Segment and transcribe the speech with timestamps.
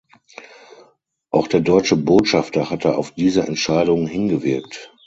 [1.29, 4.91] Auch der deutsche Botschafter hatte auf diese Entscheidung hingewirkt.